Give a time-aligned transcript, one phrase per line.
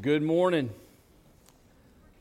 [0.00, 0.70] Good morning.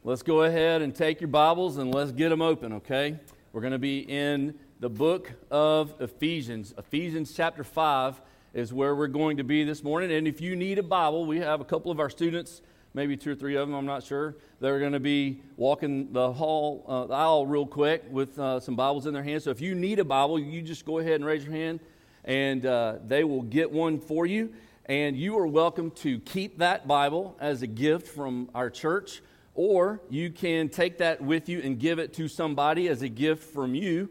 [0.04, 3.18] Let's go ahead and take your Bibles and let's get them open, okay?
[3.54, 6.74] We're going to be in the book of Ephesians.
[6.78, 8.20] Ephesians chapter 5
[8.54, 10.12] is where we're going to be this morning.
[10.12, 12.62] And if you need a Bible, we have a couple of our students,
[12.94, 14.36] maybe two or three of them, I'm not sure.
[14.60, 18.76] They're going to be walking the hall, uh, the aisle real quick with uh, some
[18.76, 19.46] Bibles in their hands.
[19.46, 21.80] So if you need a Bible, you just go ahead and raise your hand
[22.26, 24.54] and uh, they will get one for you.
[24.90, 29.22] And you are welcome to keep that Bible as a gift from our church,
[29.54, 33.54] or you can take that with you and give it to somebody as a gift
[33.54, 34.10] from you,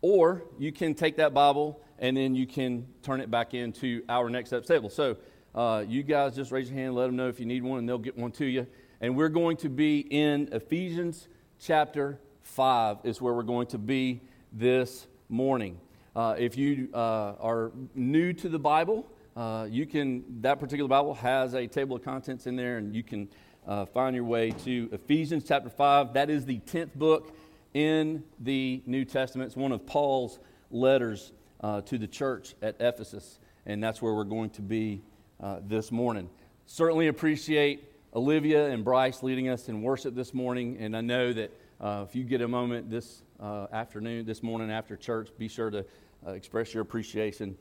[0.00, 4.30] or you can take that Bible and then you can turn it back into our
[4.30, 4.88] next step table.
[4.90, 5.16] So
[5.56, 7.88] uh, you guys just raise your hand, let them know if you need one, and
[7.88, 8.68] they'll get one to you.
[9.00, 11.26] And we're going to be in Ephesians
[11.58, 14.20] chapter 5, is where we're going to be
[14.52, 15.80] this morning.
[16.14, 19.04] Uh, if you uh, are new to the Bible,
[19.36, 23.02] uh, you can, that particular Bible has a table of contents in there, and you
[23.02, 23.28] can
[23.66, 26.12] uh, find your way to Ephesians chapter 5.
[26.12, 27.34] That is the 10th book
[27.72, 29.46] in the New Testament.
[29.46, 30.38] It's one of Paul's
[30.70, 35.00] letters uh, to the church at Ephesus, and that's where we're going to be
[35.40, 36.28] uh, this morning.
[36.66, 41.50] Certainly appreciate Olivia and Bryce leading us in worship this morning, and I know that
[41.80, 45.70] uh, if you get a moment this uh, afternoon, this morning after church, be sure
[45.70, 45.86] to
[46.26, 47.56] express your appreciation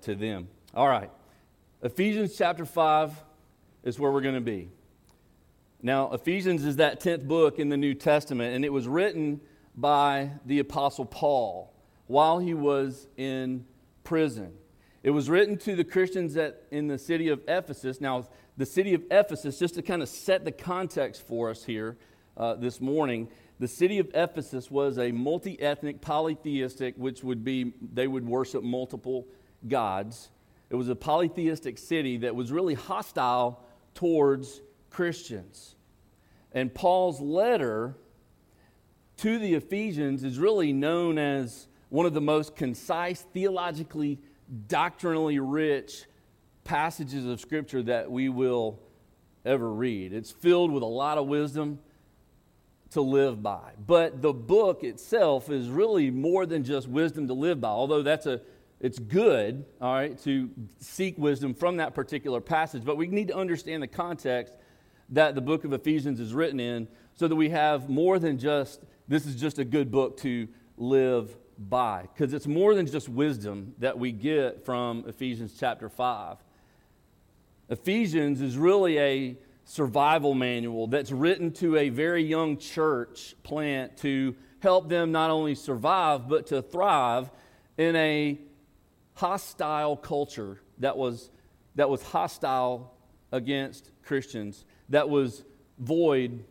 [0.00, 0.48] to them.
[0.74, 1.10] All right.
[1.82, 3.12] Ephesians chapter 5
[3.84, 4.68] is where we're going to be.
[5.80, 9.40] Now, Ephesians is that 10th book in the New Testament, and it was written
[9.74, 11.72] by the Apostle Paul
[12.06, 13.64] while he was in
[14.04, 14.52] prison.
[15.02, 17.98] It was written to the Christians at, in the city of Ephesus.
[17.98, 21.96] Now, the city of Ephesus, just to kind of set the context for us here
[22.36, 27.72] uh, this morning, the city of Ephesus was a multi ethnic, polytheistic, which would be,
[27.94, 29.26] they would worship multiple
[29.66, 30.28] gods.
[30.70, 35.76] It was a polytheistic city that was really hostile towards Christians.
[36.52, 37.96] And Paul's letter
[39.18, 44.20] to the Ephesians is really known as one of the most concise, theologically,
[44.66, 46.04] doctrinally rich
[46.64, 48.78] passages of Scripture that we will
[49.44, 50.12] ever read.
[50.12, 51.78] It's filled with a lot of wisdom
[52.90, 53.72] to live by.
[53.86, 58.26] But the book itself is really more than just wisdom to live by, although that's
[58.26, 58.40] a
[58.80, 63.36] it's good, all right, to seek wisdom from that particular passage, but we need to
[63.36, 64.54] understand the context
[65.10, 68.84] that the book of Ephesians is written in so that we have more than just,
[69.08, 70.46] this is just a good book to
[70.76, 72.02] live by.
[72.02, 76.36] Because it's more than just wisdom that we get from Ephesians chapter 5.
[77.70, 84.34] Ephesians is really a survival manual that's written to a very young church plant to
[84.60, 87.30] help them not only survive, but to thrive
[87.76, 88.38] in a
[89.18, 91.30] hostile culture that was,
[91.74, 92.94] that was hostile
[93.32, 95.44] against Christians, that was
[95.76, 96.44] void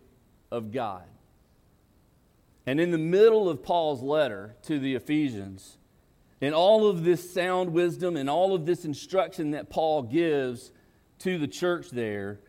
[0.51, 1.05] of God.
[2.65, 5.77] And in the middle of Paul's letter to the Ephesians,
[6.41, 10.73] in all of this sound wisdom and all of this instruction that Paul gives
[11.19, 12.41] to the church there,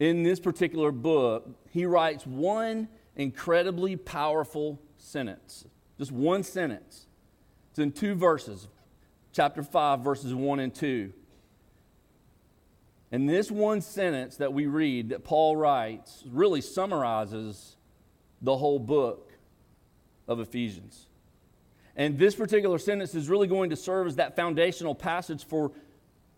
[0.00, 5.64] in this particular book, he writes one incredibly powerful sentence.
[5.96, 7.06] Just one sentence.
[7.70, 8.66] It's in two verses,
[9.34, 11.12] chapter 5, verses 1 and 2.
[13.12, 17.76] And this one sentence that we read that Paul writes really summarizes
[18.40, 19.32] the whole book
[20.26, 21.06] of Ephesians.
[21.96, 25.72] And this particular sentence is really going to serve as that foundational passage for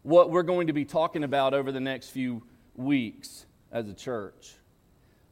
[0.03, 2.43] what we're going to be talking about over the next few
[2.75, 4.55] weeks as a church.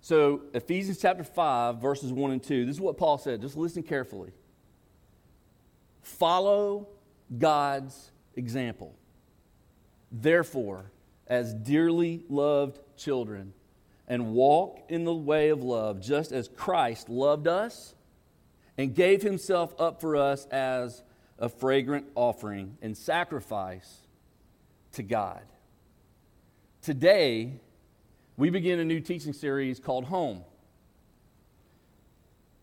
[0.01, 3.41] So, Ephesians chapter 5, verses 1 and 2, this is what Paul said.
[3.41, 4.33] Just listen carefully.
[6.03, 6.89] Follow
[7.37, 8.95] God's example.
[10.11, 10.91] Therefore,
[11.27, 13.53] as dearly loved children,
[14.07, 17.95] and walk in the way of love, just as Christ loved us
[18.77, 21.03] and gave himself up for us as
[21.39, 24.03] a fragrant offering and sacrifice
[24.93, 25.43] to God.
[26.83, 27.61] Today,
[28.37, 30.45] we begin a new teaching series called Home.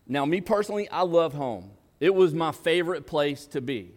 [0.06, 1.70] Now, me personally, I love home.
[1.98, 3.92] It was my favorite place to be.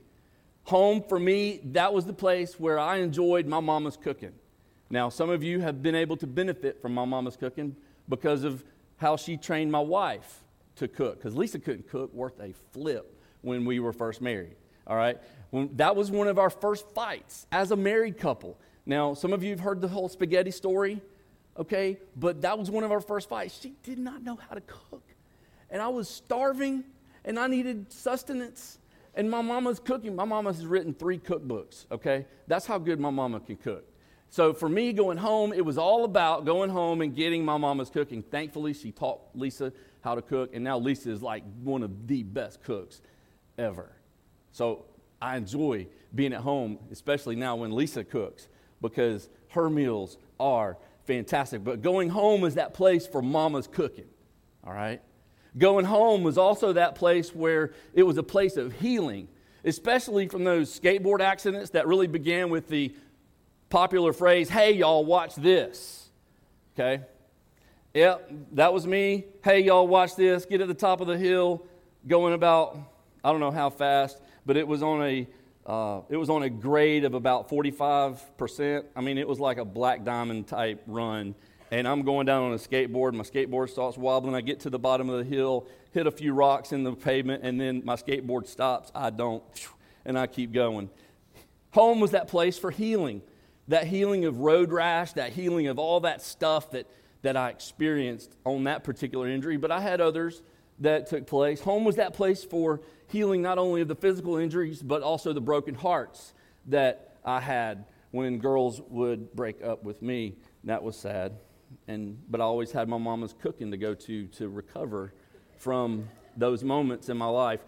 [0.66, 4.34] Home, for me, that was the place where I enjoyed my mama's cooking.
[4.90, 7.76] Now, some of you have been able to benefit from my mama's cooking
[8.10, 8.64] because of
[8.98, 10.44] how she trained my wife
[10.78, 14.56] to cook, because Lisa couldn't cook worth a flip when we were first married.
[14.88, 15.20] All right?
[15.52, 18.58] When, that was one of our first fights as a married couple.
[18.86, 21.02] Now, some of you have heard the whole spaghetti story,
[21.58, 22.00] okay?
[22.16, 23.60] But that was one of our first fights.
[23.62, 25.04] She did not know how to cook.
[25.70, 26.84] And I was starving
[27.24, 28.80] and I needed sustenance
[29.16, 30.16] and my mama's cooking.
[30.16, 32.26] My mama has written three cookbooks, okay?
[32.48, 33.86] That's how good my mama can cook.
[34.30, 37.90] So for me, going home, it was all about going home and getting my mama's
[37.90, 38.22] cooking.
[38.22, 39.72] Thankfully, she taught Lisa
[40.02, 43.02] how to cook, and now Lisa is like one of the best cooks
[43.58, 43.92] ever.
[44.52, 44.86] So
[45.22, 48.48] I enjoy being at home, especially now when Lisa cooks,
[48.82, 51.64] because her meals are fantastic.
[51.64, 54.10] But going home is that place for mama's cooking,
[54.66, 55.02] all right?
[55.58, 59.28] Going home was also that place where it was a place of healing,
[59.64, 62.94] especially from those skateboard accidents that really began with the
[63.70, 66.10] popular phrase, hey, y'all, watch this.
[66.74, 67.04] Okay?
[67.94, 69.26] Yep, that was me.
[69.44, 70.46] Hey, y'all, watch this.
[70.46, 71.66] Get at the top of the hill,
[72.08, 72.78] going about,
[73.24, 75.28] I don't know how fast, but it was on a
[75.66, 78.86] uh, it was on a grade of about 45%.
[78.96, 81.34] I mean, it was like a black diamond type run.
[81.72, 83.14] And I'm going down on a skateboard.
[83.14, 84.36] My skateboard starts wobbling.
[84.36, 87.44] I get to the bottom of the hill, hit a few rocks in the pavement,
[87.44, 88.92] and then my skateboard stops.
[88.94, 89.44] I don't.
[90.06, 90.90] And I keep going.
[91.72, 93.22] Home was that place for healing
[93.68, 96.88] that healing of road rash, that healing of all that stuff that,
[97.22, 99.58] that I experienced on that particular injury.
[99.58, 100.42] But I had others
[100.80, 101.62] that took place.
[101.62, 105.42] Home was that place for healing not only of the physical injuries, but also the
[105.42, 106.34] broken hearts
[106.68, 110.36] that I had when girls would break up with me.
[110.64, 111.34] That was sad.
[111.88, 115.14] And, but I always had my mama's cooking to go to to recover
[115.58, 117.64] from those moments in my life.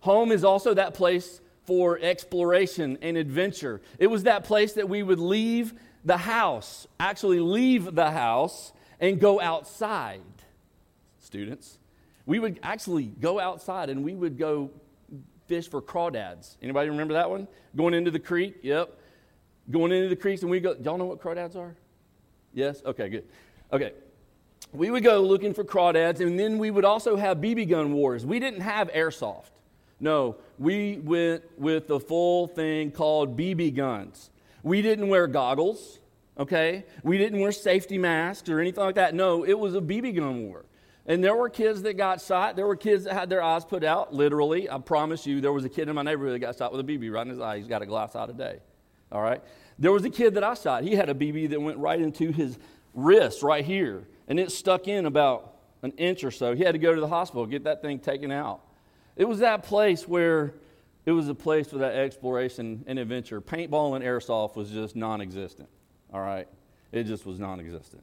[0.00, 3.80] Home is also that place for exploration and adventure.
[3.98, 5.74] It was that place that we would leave
[6.04, 10.20] the house, actually leave the house, and go outside.
[11.18, 11.78] Students,
[12.24, 14.70] we would actually go outside and we would go
[15.48, 16.56] fish for crawdads.
[16.62, 17.48] Anybody remember that one?
[17.74, 18.58] Going into the creek?
[18.62, 18.96] Yep.
[19.70, 21.74] Going into the creeks and we go, y'all know what crawdads are?
[22.56, 22.82] Yes?
[22.86, 23.24] Okay, good.
[23.70, 23.92] Okay.
[24.72, 28.24] We would go looking for crawdads and then we would also have BB gun wars.
[28.24, 29.50] We didn't have airsoft.
[30.00, 34.30] No, we went with the full thing called BB guns.
[34.62, 35.98] We didn't wear goggles,
[36.38, 36.84] okay?
[37.02, 39.14] We didn't wear safety masks or anything like that.
[39.14, 40.64] No, it was a BB gun war.
[41.04, 42.56] And there were kids that got shot.
[42.56, 44.68] There were kids that had their eyes put out, literally.
[44.68, 46.84] I promise you, there was a kid in my neighborhood that got shot with a
[46.84, 47.58] BB right in his eye.
[47.58, 48.58] He's got a glass eye today.
[49.12, 49.42] All right?
[49.78, 50.84] There was a kid that I shot.
[50.84, 52.58] He had a BB that went right into his
[52.94, 56.54] wrist right here, and it stuck in about an inch or so.
[56.54, 58.60] He had to go to the hospital, get that thing taken out.
[59.16, 60.54] It was that place where
[61.04, 63.40] it was a place for that exploration and adventure.
[63.40, 65.68] Paintball and airsoft was just non existent.
[66.12, 66.48] All right?
[66.92, 68.02] It just was non existent.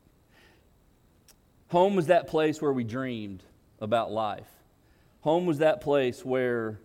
[1.69, 3.43] Home was that place where we dreamed
[3.79, 4.47] about life.
[5.21, 6.79] Home was that place where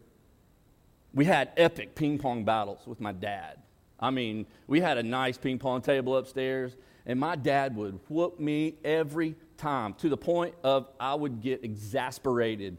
[1.12, 3.58] we had epic ping pong battles with my dad.
[4.00, 8.38] I mean, we had a nice ping pong table upstairs, and my dad would whoop
[8.38, 12.78] me every time to the point of I would get exasperated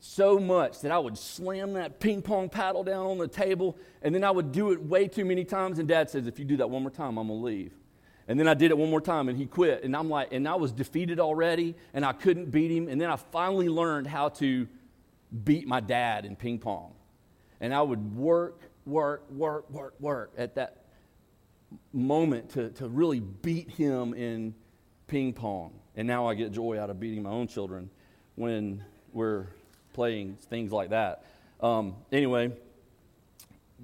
[0.00, 4.14] so much that I would slam that ping pong paddle down on the table, and
[4.14, 5.78] then I would do it way too many times.
[5.78, 7.72] And dad says, If you do that one more time, I'm to leave.
[8.28, 9.82] And then I did it one more time and he quit.
[9.84, 12.86] And I'm like, and I was defeated already and I couldn't beat him.
[12.86, 14.68] And then I finally learned how to
[15.44, 16.92] beat my dad in ping pong.
[17.60, 20.84] And I would work, work, work, work, work at that
[21.92, 24.54] moment to, to really beat him in
[25.06, 25.72] ping pong.
[25.96, 27.90] And now I get joy out of beating my own children
[28.36, 29.46] when we're
[29.92, 31.24] playing things like that.
[31.60, 32.52] Um, anyway,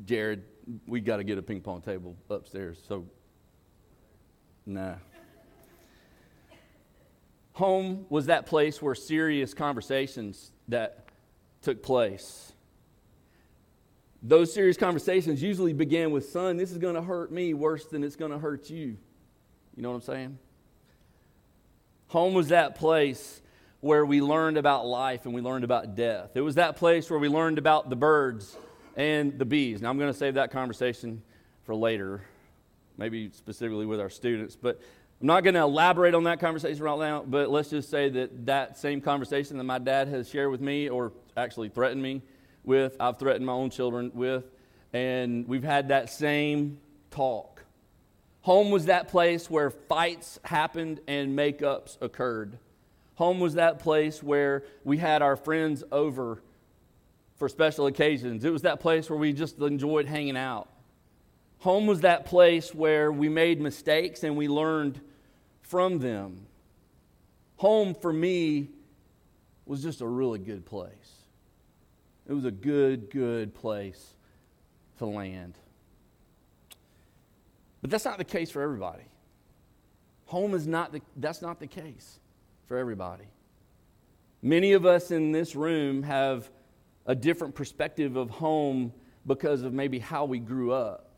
[0.05, 0.45] Jared,
[0.87, 2.81] we got to get a ping pong table upstairs.
[2.89, 3.05] So
[4.67, 4.95] Nah.
[7.55, 11.07] Home was that place where serious conversations that
[11.63, 12.54] took place.
[14.27, 18.03] Those serious conversations usually began with, son, this is going to hurt me worse than
[18.03, 18.97] it's going to hurt you.
[19.77, 20.39] You know what I'm saying?
[22.09, 23.43] Home was that place
[23.81, 26.31] where we learned about life and we learned about death.
[26.37, 28.57] It was that place where we learned about the birds
[28.97, 29.83] and the bees.
[29.83, 31.23] Now, I'm going to save that conversation
[31.65, 32.23] for later
[32.97, 34.57] maybe specifically with our students.
[34.57, 34.81] But
[35.21, 38.47] I'm not going to elaborate on that conversation right now, but let's just say that
[38.47, 42.23] that same conversation that my dad has shared with me, or actually threatened me
[42.65, 44.45] with, I've threatened my own children with,
[44.93, 46.79] and we've had that same
[47.11, 47.65] talk.
[48.43, 52.59] Home was that place where fights happened and makeups occurred.
[53.15, 56.43] Home was that place where we had our friends over
[57.37, 58.45] for special occasions.
[58.45, 60.69] It was that place where we just enjoyed hanging out.
[61.61, 65.01] Home was that place where we made mistakes and we learned
[65.63, 66.47] from them.
[67.57, 68.69] Home for me
[69.65, 71.24] was just a really good place.
[72.29, 74.15] It was a good, good place
[74.99, 75.55] to land.
[77.83, 79.05] But that's not the case for everybody.
[80.27, 82.19] Home is not the, that's not the case
[82.67, 83.25] for everybody.
[84.41, 86.51] Many of us in this room have
[87.07, 88.93] a different perspective of home
[89.27, 91.11] because of maybe how we grew up.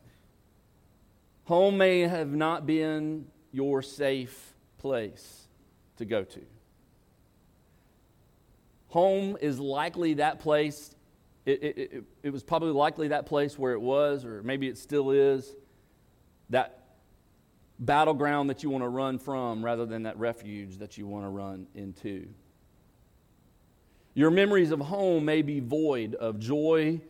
[1.44, 5.46] Home may have not been your safe place
[5.98, 6.40] to go to.
[8.88, 10.95] Home is likely that place,
[11.46, 15.12] it, it, it, was probably likely that place where it was, or maybe it still
[15.12, 15.54] is,
[16.50, 16.86] that
[17.78, 21.28] battleground that you want to run from rather than that refuge that you want to
[21.28, 22.26] run into.
[24.14, 27.00] Your memories of home may be void of joy,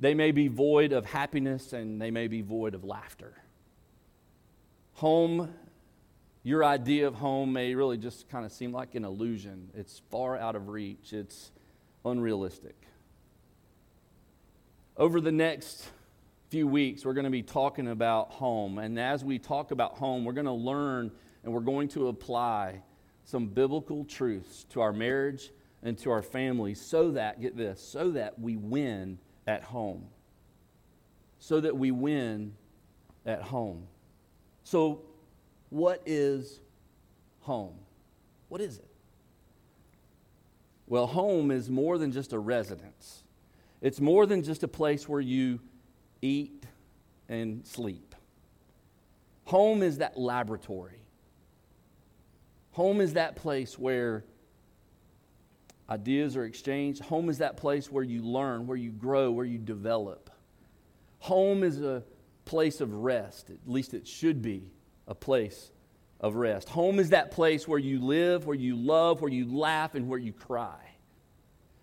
[0.00, 3.34] they may be void of happiness, and they may be void of laughter.
[4.94, 5.54] Home,
[6.42, 9.70] your idea of home may really just kind of seem like an illusion.
[9.74, 11.52] It's far out of reach, it's
[12.04, 12.87] unrealistic.
[14.98, 15.88] Over the next
[16.48, 18.78] few weeks, we're going to be talking about home.
[18.78, 21.12] And as we talk about home, we're going to learn
[21.44, 22.82] and we're going to apply
[23.22, 25.52] some biblical truths to our marriage
[25.84, 30.04] and to our family so that, get this, so that we win at home.
[31.38, 32.54] So that we win
[33.24, 33.86] at home.
[34.64, 35.02] So,
[35.70, 36.58] what is
[37.42, 37.76] home?
[38.48, 38.90] What is it?
[40.88, 43.22] Well, home is more than just a residence.
[43.80, 45.60] It's more than just a place where you
[46.20, 46.64] eat
[47.28, 48.14] and sleep.
[49.44, 51.00] Home is that laboratory.
[52.72, 54.24] Home is that place where
[55.88, 57.02] ideas are exchanged.
[57.02, 60.30] Home is that place where you learn, where you grow, where you develop.
[61.20, 62.02] Home is a
[62.44, 63.50] place of rest.
[63.50, 64.70] At least it should be
[65.06, 65.70] a place
[66.20, 66.68] of rest.
[66.70, 70.18] Home is that place where you live, where you love, where you laugh, and where
[70.18, 70.87] you cry.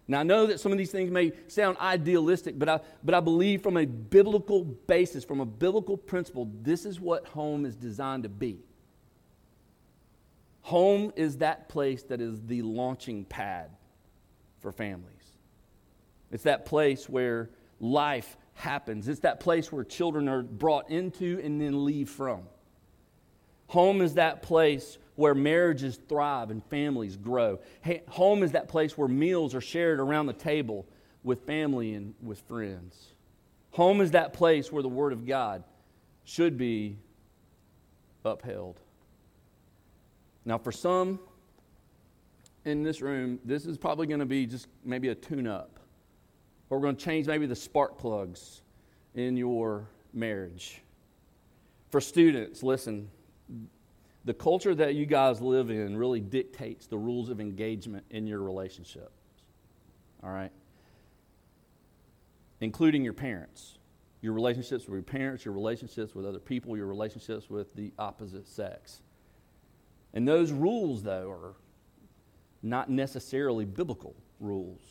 [0.07, 3.19] Now, I know that some of these things may sound idealistic, but I, but I
[3.19, 8.23] believe from a biblical basis, from a biblical principle, this is what home is designed
[8.23, 8.59] to be.
[10.61, 13.71] Home is that place that is the launching pad
[14.59, 15.11] for families.
[16.31, 19.07] It's that place where life happens.
[19.07, 22.41] It's that place where children are brought into and then leave from.
[23.67, 27.59] Home is that place where marriages thrive and families grow.
[28.09, 30.85] Home is that place where meals are shared around the table
[31.23, 33.13] with family and with friends.
[33.71, 35.63] Home is that place where the Word of God
[36.23, 36.97] should be
[38.23, 38.79] upheld.
[40.45, 41.19] Now, for some
[42.65, 45.79] in this room, this is probably going to be just maybe a tune up.
[46.69, 48.61] Or we're going to change maybe the spark plugs
[49.13, 50.81] in your marriage.
[51.89, 53.09] For students, listen,
[54.25, 58.41] the culture that you guys live in really dictates the rules of engagement in your
[58.41, 59.21] relationships.
[60.23, 60.51] All right?
[62.59, 63.77] Including your parents.
[64.21, 68.47] Your relationships with your parents, your relationships with other people, your relationships with the opposite
[68.47, 69.01] sex.
[70.15, 71.53] And those rules, though, are
[72.63, 74.81] not necessarily biblical rules.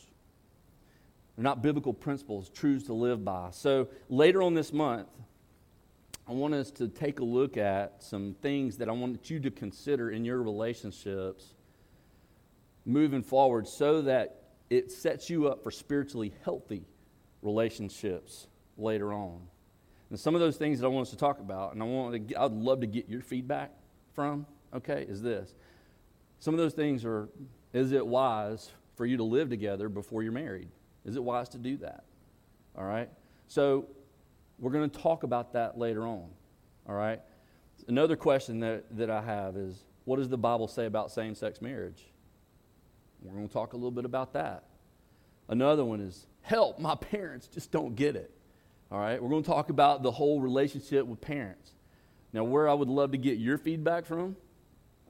[1.35, 3.49] They're not biblical principles, truths to live by.
[3.50, 5.09] So later on this month,
[6.26, 9.50] I want us to take a look at some things that I want you to
[9.50, 11.52] consider in your relationships
[12.87, 16.87] moving forward so that it sets you up for spiritually healthy
[17.43, 18.47] relationships
[18.78, 19.40] later on.
[20.09, 22.28] And some of those things that I want us to talk about, and I want
[22.28, 23.73] to, I'd love to get your feedback
[24.14, 25.54] from, okay, is this.
[26.38, 27.28] Some of those things are
[27.73, 30.69] is it wise for you to live together before you're married?
[31.04, 32.04] Is it wise to do that?
[32.78, 33.11] All right?
[33.49, 33.88] So
[34.59, 36.29] we're going to talk about that later on.
[36.89, 37.21] All right?
[37.89, 41.61] Another question that, that I have is what does the Bible say about same sex
[41.61, 42.03] marriage?
[43.23, 44.65] We're going to talk a little bit about that.
[45.49, 48.31] Another one is help, my parents just don't get it.
[48.91, 49.23] All right?
[49.23, 51.73] We're going to talk about the whole relationship with parents.
[52.33, 54.37] Now, where I would love to get your feedback from,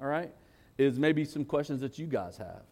[0.00, 0.32] all right,
[0.76, 2.62] is maybe some questions that you guys have.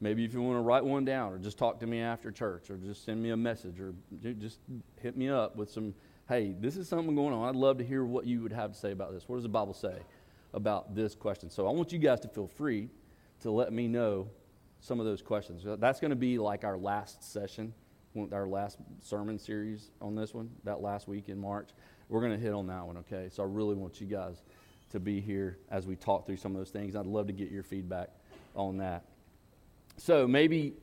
[0.00, 2.70] Maybe if you want to write one down or just talk to me after church
[2.70, 4.58] or just send me a message or just
[5.00, 5.94] hit me up with some
[6.28, 7.48] hey, this is something going on.
[7.48, 9.24] I'd love to hear what you would have to say about this.
[9.26, 9.96] What does the Bible say
[10.54, 11.50] about this question?
[11.50, 12.88] So I want you guys to feel free
[13.40, 14.28] to let me know
[14.80, 15.64] some of those questions.
[15.78, 17.72] That's going to be like our last session,
[18.32, 21.70] our last sermon series on this one, that last week in March.
[22.08, 23.28] We're going to hit on that one, okay?
[23.30, 24.42] So I really want you guys
[24.90, 26.94] to be here as we talk through some of those things.
[26.94, 28.10] I'd love to get your feedback
[28.54, 29.04] on that.
[29.96, 30.74] So maybe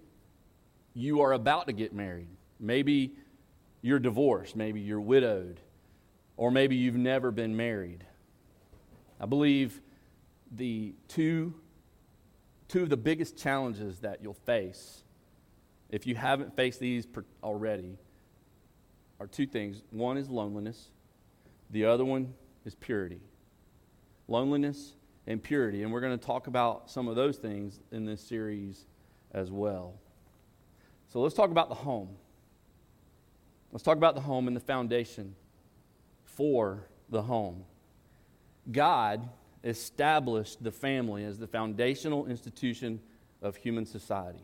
[0.93, 2.27] you are about to get married.
[2.59, 3.13] Maybe
[3.81, 5.59] you're divorced, maybe you're widowed,
[6.37, 8.05] or maybe you've never been married.
[9.19, 9.81] I believe
[10.51, 11.53] the two,
[12.67, 15.03] two of the biggest challenges that you'll face,
[15.89, 17.07] if you haven't faced these
[17.43, 17.97] already,
[19.19, 19.81] are two things.
[19.91, 20.91] One is loneliness,
[21.69, 22.33] the other one
[22.65, 23.21] is purity.
[24.27, 24.93] Loneliness
[25.27, 25.83] and purity.
[25.83, 28.85] And we're going to talk about some of those things in this series
[29.31, 29.95] as well.
[31.11, 32.09] So let's talk about the home.
[33.71, 35.35] Let's talk about the home and the foundation
[36.25, 37.63] for the home.
[38.71, 39.29] God
[39.63, 42.99] established the family as the foundational institution
[43.41, 44.43] of human society.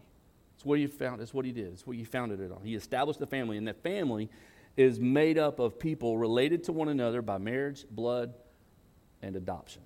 [0.54, 1.22] That's what he found.
[1.22, 1.72] That's what he did.
[1.72, 2.62] That's what he founded it on.
[2.64, 4.30] He established the family, and that family
[4.78, 8.34] is made up of people related to one another by marriage, blood,
[9.22, 9.82] and adoption.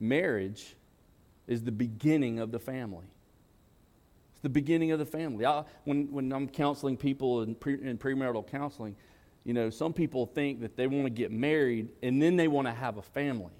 [0.00, 0.74] Marriage
[1.46, 3.06] is the beginning of the family.
[4.44, 5.46] The beginning of the family.
[5.46, 8.94] I, when, when I'm counseling people in, pre, in premarital counseling,
[9.42, 12.66] you know, some people think that they want to get married and then they want
[12.66, 13.54] to have a family.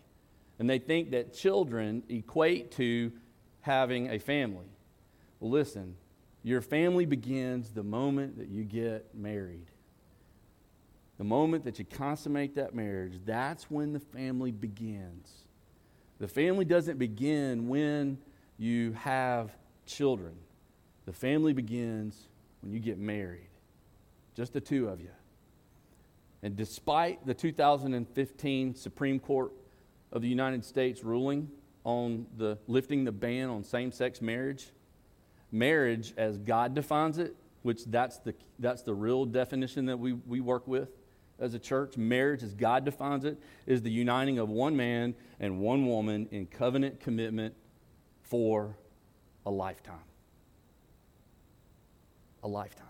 [0.59, 3.13] And they think that children equate to
[3.63, 4.67] having a family.
[5.41, 5.97] Well, listen,
[6.43, 9.71] your family begins the moment that you get married.
[11.17, 15.47] The moment that you consummate that marriage, that's when the family begins.
[16.19, 18.19] The family doesn't begin when
[18.59, 20.35] you have children.
[21.07, 22.29] The family begins
[22.61, 23.49] when you get married.
[24.35, 25.11] Just the two of you.
[26.43, 29.53] And despite the 2015 Supreme Court
[30.13, 31.51] of the United States ruling
[31.85, 34.71] on the lifting the ban on same-sex marriage,
[35.53, 40.41] marriage as God defines it, which that's the, that's the real definition that we, we
[40.41, 40.91] work with
[41.39, 45.61] as a church, marriage as God defines it, is the uniting of one man and
[45.61, 47.55] one woman in covenant commitment
[48.23, 48.77] for
[49.47, 49.97] a lifetime.
[52.45, 52.87] A lifetime.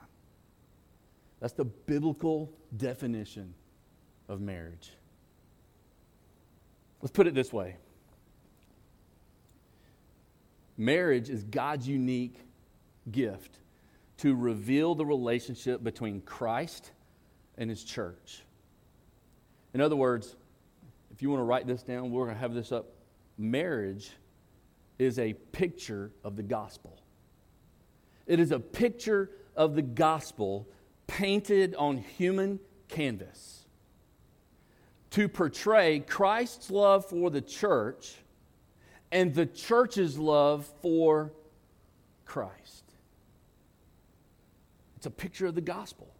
[1.40, 3.54] That's the biblical definition
[4.28, 4.90] of marriage.
[7.02, 7.76] Let's put it this way
[10.76, 12.40] marriage is God's unique
[13.10, 13.58] gift
[14.18, 16.92] to reveal the relationship between Christ
[17.58, 18.42] and his church.
[19.72, 20.36] In other words,
[21.12, 22.86] if you want to write this down, we're going to have this up.
[23.36, 24.10] Marriage
[24.98, 26.98] is a picture of the gospel.
[28.26, 30.68] It is a picture of the gospel
[31.06, 33.66] painted on human canvas
[35.10, 38.16] to portray Christ's love for the church
[39.12, 41.32] and the church's love for
[42.24, 42.84] Christ.
[44.96, 46.12] It's a picture of the gospel.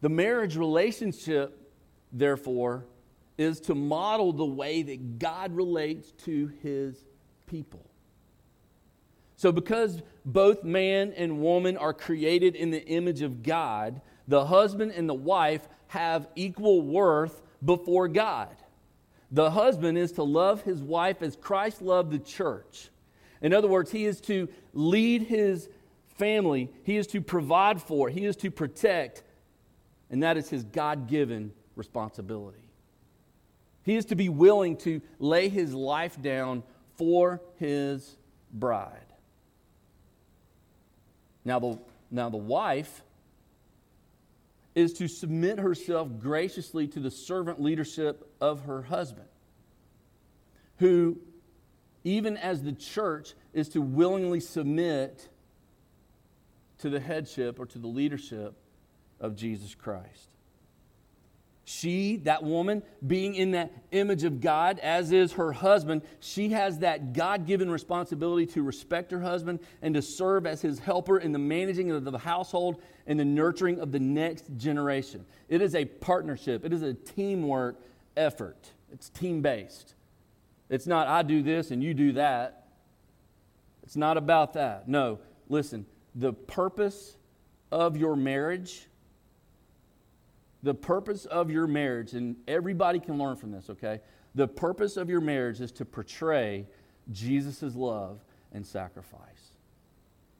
[0.00, 1.70] The marriage relationship,
[2.12, 2.86] therefore,
[3.38, 7.04] is to model the way that God relates to his
[7.46, 7.88] people.
[9.44, 14.92] So, because both man and woman are created in the image of God, the husband
[14.92, 18.56] and the wife have equal worth before God.
[19.30, 22.88] The husband is to love his wife as Christ loved the church.
[23.42, 25.68] In other words, he is to lead his
[26.16, 29.24] family, he is to provide for, he is to protect,
[30.08, 32.70] and that is his God given responsibility.
[33.82, 36.62] He is to be willing to lay his life down
[36.96, 38.16] for his
[38.50, 39.04] bride.
[41.44, 41.78] Now, the,
[42.10, 43.02] now the wife
[44.74, 49.28] is to submit herself graciously to the servant leadership of her husband,
[50.78, 51.18] who,
[52.02, 55.28] even as the church, is to willingly submit
[56.78, 58.54] to the headship or to the leadership
[59.20, 60.33] of Jesus Christ.
[61.66, 66.80] She, that woman, being in that image of God, as is her husband, she has
[66.80, 71.32] that God given responsibility to respect her husband and to serve as his helper in
[71.32, 75.24] the managing of the household and the nurturing of the next generation.
[75.48, 77.80] It is a partnership, it is a teamwork
[78.16, 78.70] effort.
[78.92, 79.94] It's team based.
[80.68, 82.68] It's not, I do this and you do that.
[83.82, 84.86] It's not about that.
[84.86, 87.16] No, listen, the purpose
[87.72, 88.86] of your marriage
[90.64, 94.00] the purpose of your marriage, and everybody can learn from this, okay?
[94.34, 96.66] The purpose of your marriage is to portray
[97.12, 99.20] Jesus' love and sacrifice.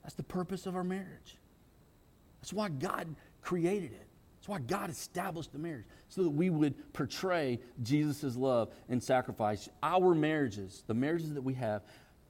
[0.02, 1.36] That's the purpose of our marriage.
[2.40, 4.06] That's why God created it.
[4.38, 9.68] That's why God established the marriage, so that we would portray Jesus' love and sacrifice.
[9.82, 11.82] Our marriages, the marriages that we have,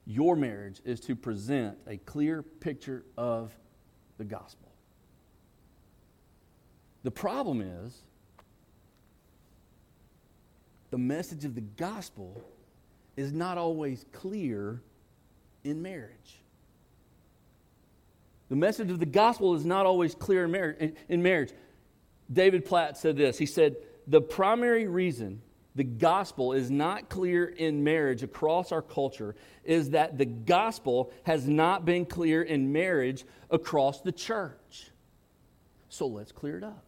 [0.05, 3.57] your marriage is to present a clear picture of
[4.17, 4.69] the gospel.
[7.05, 7.95] The problem is
[10.89, 12.43] the message of the gospel
[13.15, 14.81] is not always clear
[15.63, 16.41] in marriage.
[18.49, 20.45] The message of the gospel is not always clear
[21.07, 21.51] in marriage.
[22.33, 23.37] David Platt said this.
[23.37, 23.75] He said,
[24.07, 25.43] The primary reason
[25.75, 31.47] the gospel is not clear in marriage across our culture is that the gospel has
[31.47, 34.89] not been clear in marriage across the church.
[35.89, 36.83] So let's clear it up.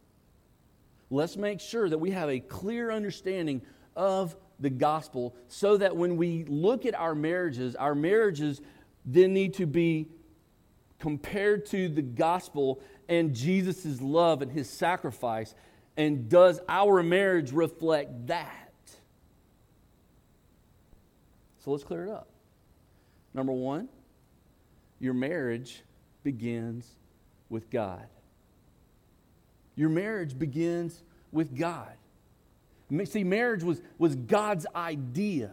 [1.10, 3.62] Let's make sure that we have a clear understanding
[3.96, 8.62] of the gospel so that when we look at our marriages, our marriages
[9.06, 10.08] then need to be
[11.00, 15.56] compared to the gospel and Jesus' love and his sacrifice.
[15.96, 18.72] And does our marriage reflect that?
[21.60, 22.28] So let's clear it up.
[23.34, 23.88] Number one,
[25.00, 25.84] your marriage
[26.24, 26.90] begins
[27.50, 28.08] with God.
[29.78, 31.94] Your marriage begins with God.
[33.06, 35.52] See, marriage was, was God's idea.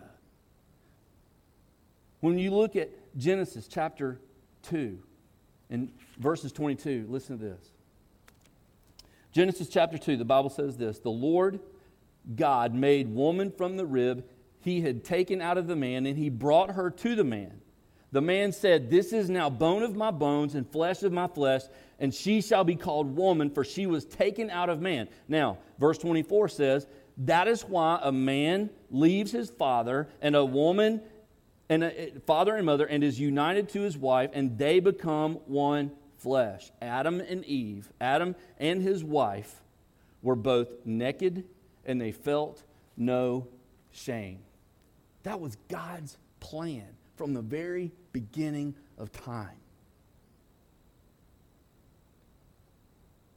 [2.21, 4.19] When you look at Genesis chapter
[4.63, 4.99] 2
[5.71, 7.71] and verses 22, listen to this.
[9.31, 11.61] Genesis chapter 2, the Bible says this The Lord
[12.35, 14.25] God made woman from the rib
[14.61, 17.61] he had taken out of the man, and he brought her to the man.
[18.15, 21.63] The man said, This is now bone of my bones and flesh of my flesh,
[21.99, 25.09] and she shall be called woman, for she was taken out of man.
[25.27, 26.87] Now, verse 24 says,
[27.19, 31.01] That is why a man leaves his father and a woman
[31.69, 35.41] and a eh, father and mother and is united to his wife, and they become
[35.47, 36.71] one flesh.
[36.81, 39.61] Adam and Eve, Adam and his wife,
[40.23, 41.43] were both naked
[41.85, 42.63] and they felt
[42.97, 43.49] no
[43.91, 44.39] shame.
[45.25, 49.57] That was God's plan from the very beginning of time.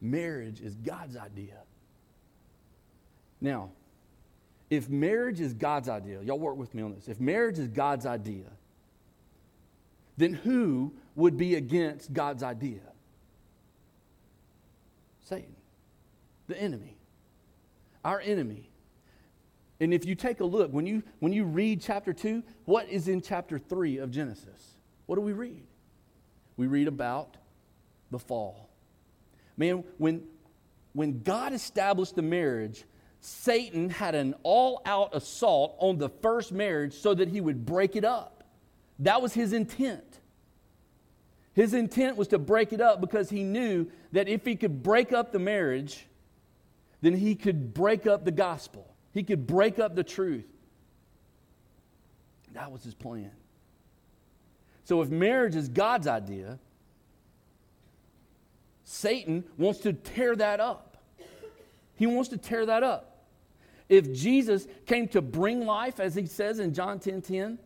[0.01, 1.57] Marriage is God's idea.
[3.41, 3.71] Now,
[4.69, 7.07] if marriage is God's idea, y'all work with me on this.
[7.07, 8.45] If marriage is God's idea,
[10.17, 12.81] then who would be against God's idea?
[15.23, 15.55] Satan,
[16.47, 16.97] the enemy,
[18.03, 18.66] our enemy.
[19.79, 23.07] And if you take a look, when you, when you read chapter 2, what is
[23.07, 24.77] in chapter 3 of Genesis?
[25.05, 25.63] What do we read?
[26.55, 27.37] We read about
[28.09, 28.69] the fall.
[29.55, 30.23] Man, when,
[30.93, 32.85] when God established the marriage,
[33.19, 37.95] Satan had an all out assault on the first marriage so that he would break
[37.95, 38.43] it up.
[38.99, 40.19] That was his intent.
[41.53, 45.11] His intent was to break it up because he knew that if he could break
[45.11, 46.05] up the marriage,
[47.01, 48.87] then he could break up the gospel.
[49.17, 50.45] He could break up the truth.
[52.53, 53.32] That was his plan.
[54.84, 56.60] So if marriage is God's idea,
[58.84, 60.97] Satan wants to tear that up.
[61.95, 63.25] He wants to tear that up.
[63.89, 67.58] If Jesus came to bring life, as he says in John 10 10,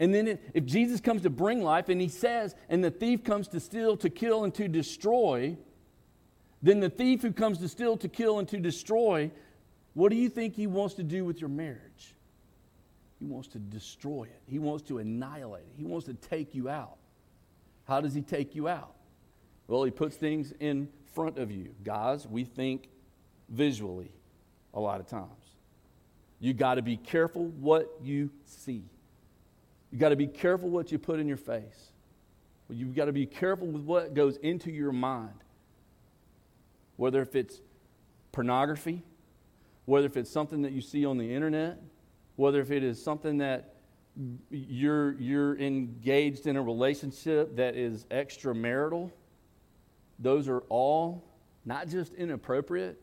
[0.00, 3.46] and then if Jesus comes to bring life and he says, and the thief comes
[3.46, 5.56] to steal, to kill, and to destroy,
[6.62, 9.30] then the thief who comes to steal, to kill, and to destroy
[9.94, 12.14] what do you think he wants to do with your marriage?
[13.18, 14.42] He wants to destroy it.
[14.46, 15.74] He wants to annihilate it.
[15.76, 16.96] He wants to take you out.
[17.86, 18.94] How does he take you out?
[19.68, 21.74] Well, he puts things in front of you.
[21.84, 22.88] Guys, we think
[23.48, 24.10] visually
[24.74, 25.28] a lot of times.
[26.40, 28.84] You got to be careful what you see.
[29.92, 31.92] You got to be careful what you put in your face.
[32.68, 35.34] You've got to be careful with what goes into your mind.
[36.96, 37.60] Whether if it's
[38.32, 39.02] pornography,
[39.84, 41.78] whether if it's something that you see on the internet,
[42.36, 43.74] whether if it is something that
[44.50, 49.10] you're, you're engaged in a relationship that is extramarital,
[50.18, 51.24] those are all
[51.64, 53.00] not just inappropriate,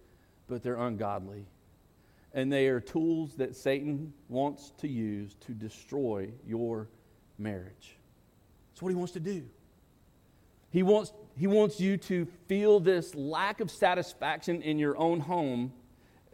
[0.47, 1.45] but they're ungodly.
[2.33, 6.87] And they are tools that Satan wants to use to destroy your
[7.37, 7.97] marriage.
[8.71, 9.43] That's what he wants to do.
[10.69, 15.73] He wants, he wants you to feel this lack of satisfaction in your own home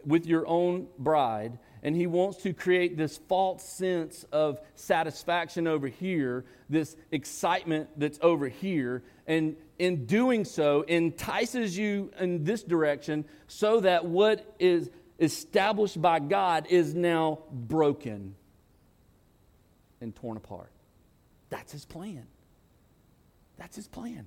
[0.06, 5.88] with your own bride, and he wants to create this false sense of satisfaction over
[5.88, 13.24] here, this excitement that's over here, and in doing so, entices you in this direction
[13.48, 18.34] so that what is established by God is now broken
[20.00, 20.70] and torn apart.
[21.50, 22.26] That's his plan.
[23.56, 24.26] That's his plan.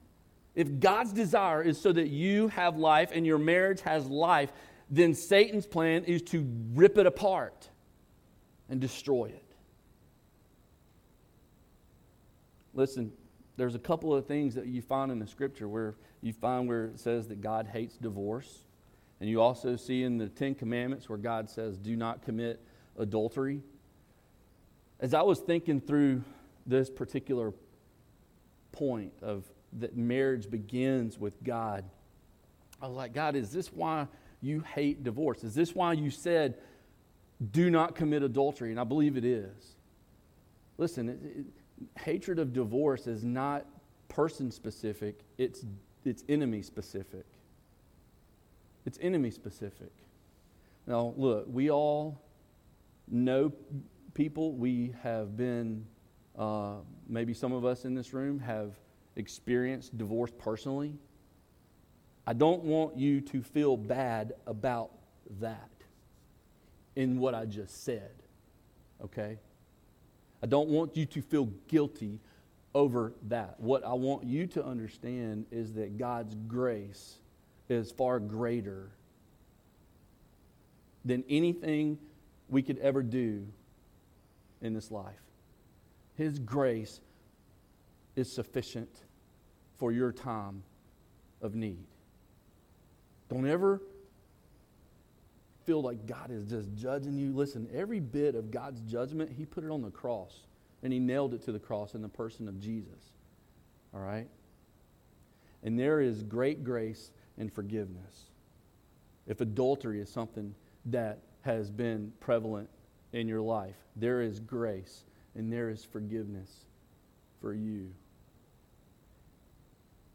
[0.55, 4.51] If God's desire is so that you have life and your marriage has life,
[4.89, 7.69] then Satan's plan is to rip it apart
[8.69, 9.45] and destroy it.
[12.73, 13.11] Listen,
[13.57, 16.85] there's a couple of things that you find in the scripture where you find where
[16.85, 18.65] it says that God hates divorce.
[19.19, 22.63] And you also see in the Ten Commandments where God says, do not commit
[22.97, 23.61] adultery.
[24.99, 26.23] As I was thinking through
[26.65, 27.53] this particular
[28.71, 31.83] point of that marriage begins with God,
[32.81, 34.07] I was like, God, is this why
[34.41, 35.43] you hate divorce?
[35.43, 36.55] Is this why you said,
[37.51, 38.71] do not commit adultery?
[38.71, 39.75] And I believe it is.
[40.77, 41.45] Listen, it, it,
[41.99, 43.65] hatred of divorce is not
[44.07, 45.65] person specific, it's,
[46.03, 47.25] it's enemy specific.
[48.85, 49.91] It's enemy specific.
[50.87, 52.19] Now, look, we all
[53.07, 53.51] know
[54.13, 54.53] people.
[54.53, 55.85] We have been,
[56.37, 56.75] uh,
[57.07, 58.79] maybe some of us in this room have
[59.15, 60.93] experienced divorce personally.
[62.29, 64.91] I don't want you to feel bad about
[65.39, 65.71] that
[66.95, 68.11] in what I just said.
[69.03, 69.39] Okay?
[70.43, 72.19] I don't want you to feel guilty
[72.75, 73.59] over that.
[73.59, 77.17] What I want you to understand is that God's grace
[77.67, 78.91] is far greater
[81.03, 81.97] than anything
[82.47, 83.47] we could ever do
[84.61, 85.23] in this life.
[86.15, 87.01] His grace
[88.15, 89.05] is sufficient
[89.79, 90.61] for your time
[91.41, 91.87] of need.
[93.29, 93.81] Don't ever
[95.65, 97.31] feel like God is just judging you.
[97.31, 100.45] Listen, every bit of God's judgment, He put it on the cross
[100.81, 103.13] and He nailed it to the cross in the person of Jesus.
[103.93, 104.27] All right?
[105.63, 108.29] And there is great grace and forgiveness.
[109.27, 112.69] If adultery is something that has been prevalent
[113.13, 115.03] in your life, there is grace
[115.35, 116.65] and there is forgiveness
[117.41, 117.91] for you.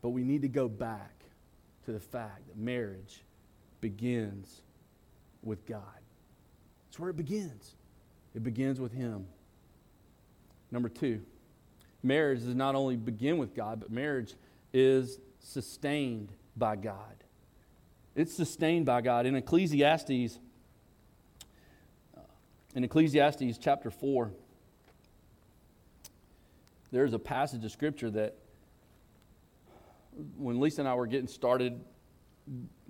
[0.03, 1.24] But we need to go back
[1.85, 3.23] to the fact that marriage
[3.81, 4.63] begins
[5.43, 5.83] with God.
[6.87, 7.75] That's where it begins.
[8.35, 9.27] It begins with Him.
[10.71, 11.23] Number two,
[12.03, 14.35] marriage does not only begin with God, but marriage
[14.73, 17.15] is sustained by God.
[18.15, 19.27] It's sustained by God.
[19.27, 20.39] In Ecclesiastes,
[22.17, 22.21] uh,
[22.75, 24.31] in Ecclesiastes chapter 4,
[26.93, 28.37] there's a passage of scripture that
[30.37, 31.81] when Lisa and I were getting started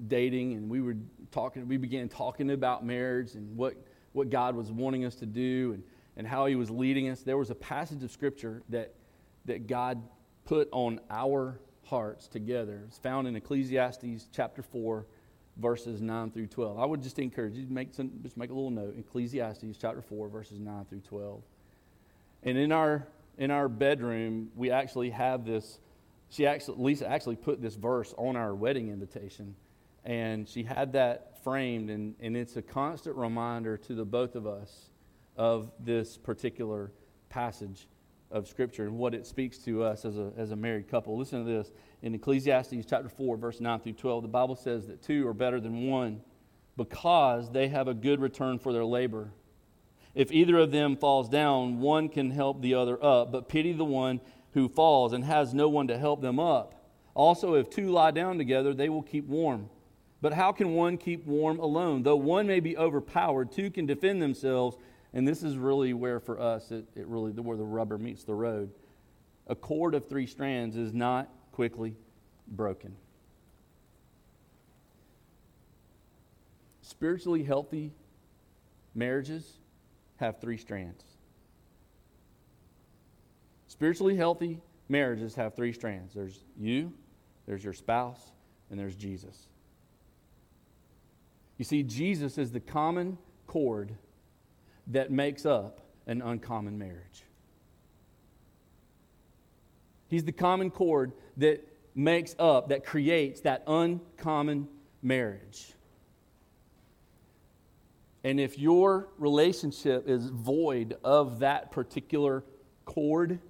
[0.09, 0.97] dating and we were
[1.31, 3.75] talking, we began talking about marriage and what,
[4.13, 5.83] what God was wanting us to do and,
[6.17, 8.95] and how He was leading us, there was a passage of Scripture that,
[9.45, 10.03] that God
[10.45, 12.83] put on our hearts together.
[12.87, 15.07] It's found in Ecclesiastes chapter 4,
[15.57, 16.79] verses 9 through 12.
[16.79, 18.97] I would just encourage you to make some, just make a little note.
[18.99, 21.43] Ecclesiastes chapter 4, verses 9 through 12.
[22.43, 23.07] And in our
[23.37, 25.81] in our bedroom, we actually have this.
[26.31, 29.55] She actually, Lisa actually put this verse on our wedding invitation,
[30.05, 34.47] and she had that framed, and, and it's a constant reminder to the both of
[34.47, 34.91] us
[35.37, 36.93] of this particular
[37.29, 37.89] passage
[38.31, 41.17] of Scripture and what it speaks to us as a, as a married couple.
[41.17, 41.71] Listen to this.
[42.03, 45.61] In Ecclesiastes chapter 4, verse 9 through 12, the Bible says that two are better
[45.61, 46.21] than one
[46.77, 49.31] because they have a good return for their labor.
[50.15, 53.85] If either of them falls down, one can help the other up, but pity the
[53.85, 54.21] one
[54.55, 56.75] who falls and has no one to help them up.
[57.15, 59.69] Also, if two lie down together, they will keep warm.
[60.21, 62.03] But how can one keep warm alone?
[62.03, 64.77] Though one may be overpowered, two can defend themselves.
[65.13, 68.35] And this is really where, for us, it, it really where the rubber meets the
[68.35, 68.73] road.
[69.49, 71.95] A cord of three strands is not quickly
[72.49, 72.97] broken.
[76.83, 77.93] Spiritually healthy
[78.95, 79.59] marriages
[80.17, 81.05] have three strands.
[83.75, 86.93] Spiritually healthy marriages have three strands there's you,
[87.45, 88.31] there's your spouse,
[88.71, 89.49] and there's Jesus.
[91.59, 93.97] You see, Jesus is the common cord
[94.87, 97.25] that makes up an uncommon marriage.
[100.07, 104.69] He's the common cord that makes up, that creates that uncommon
[105.03, 105.73] marriage.
[108.23, 112.45] And if your relationship is void of that particular
[112.85, 113.41] cord,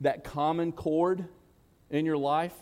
[0.00, 1.24] that common cord
[1.90, 2.54] in your life,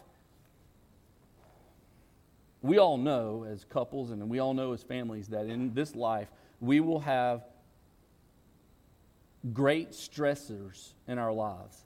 [2.62, 6.28] we all know as couples and we all know as families that in this life
[6.60, 7.44] we will have
[9.52, 11.84] great stressors in our lives.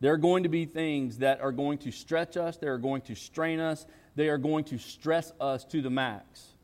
[0.00, 3.02] There are going to be things that are going to stretch us, they are going
[3.02, 6.54] to strain us, they are going to stress us to the max.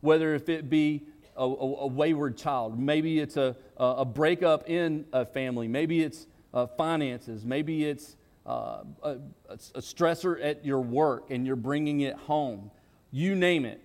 [0.00, 1.02] Whether if it be
[1.36, 2.78] a, a, a wayward child.
[2.78, 5.68] Maybe it's a, a breakup in a family.
[5.68, 7.44] Maybe it's uh, finances.
[7.44, 9.16] Maybe it's uh, a,
[9.48, 12.70] a stressor at your work and you're bringing it home.
[13.10, 13.80] You name it.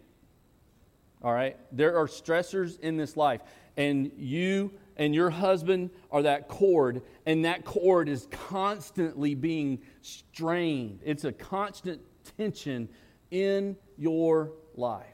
[1.21, 1.57] All right?
[1.71, 3.41] There are stressors in this life.
[3.75, 10.99] And you and your husband are that cord, and that cord is constantly being strained.
[11.05, 12.01] It's a constant
[12.37, 12.89] tension
[13.29, 15.05] in your life.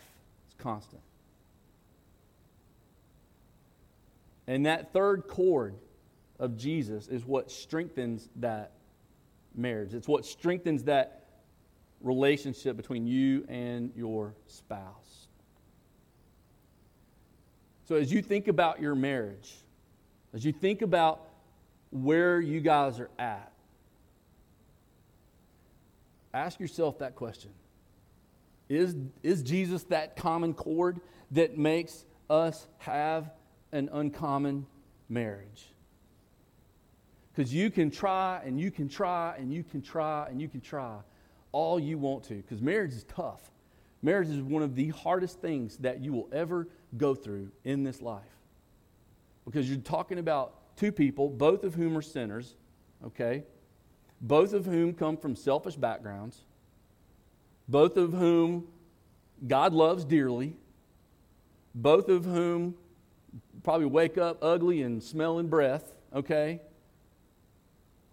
[0.45, 1.01] It's constant.
[4.47, 5.75] And that third cord
[6.43, 8.73] of Jesus is what strengthens that
[9.55, 9.93] marriage.
[9.93, 11.23] It's what strengthens that
[12.01, 15.27] relationship between you and your spouse.
[17.87, 19.53] So, as you think about your marriage,
[20.33, 21.29] as you think about
[21.91, 23.53] where you guys are at,
[26.33, 27.51] ask yourself that question
[28.67, 30.99] Is, is Jesus that common cord
[31.31, 33.31] that makes us have
[33.71, 34.65] an uncommon
[35.07, 35.72] marriage.
[37.33, 40.61] Because you can try and you can try and you can try and you can
[40.61, 40.97] try
[41.51, 43.51] all you want to, because marriage is tough.
[44.01, 46.67] Marriage is one of the hardest things that you will ever
[46.97, 48.21] go through in this life.
[49.45, 52.55] Because you're talking about two people, both of whom are sinners,
[53.05, 53.43] okay?
[54.21, 56.43] Both of whom come from selfish backgrounds,
[57.67, 58.67] both of whom
[59.47, 60.55] God loves dearly,
[61.73, 62.75] both of whom
[63.63, 66.61] probably wake up ugly and smelling breath, okay?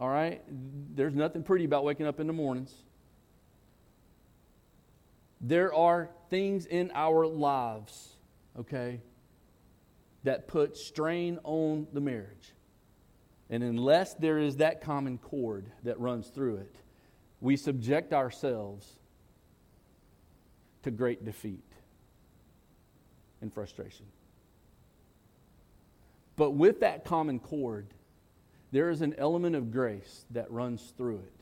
[0.00, 0.42] All right?
[0.48, 2.74] There's nothing pretty about waking up in the mornings.
[5.42, 8.16] There are things in our lives,
[8.58, 9.00] okay,
[10.24, 12.54] that put strain on the marriage.
[13.50, 16.76] And unless there is that common cord that runs through it,
[17.40, 18.86] we subject ourselves
[20.82, 21.64] to great defeat
[23.40, 24.06] and frustration.
[26.36, 27.86] But with that common cord,
[28.72, 31.40] there is an element of grace that runs through it